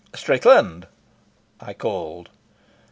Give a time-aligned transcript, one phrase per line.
[0.15, 0.87] "Strickland,"
[1.59, 2.31] I called.